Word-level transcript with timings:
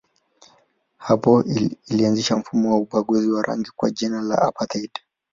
Hapo 0.97 1.43
ilianzisha 1.89 2.37
mfumo 2.37 2.71
wa 2.71 2.77
ubaguzi 2.77 3.29
wa 3.31 3.41
rangi 3.41 3.69
kwa 3.75 3.91
jina 3.91 4.21
la 4.21 4.41
apartheid. 4.41 4.91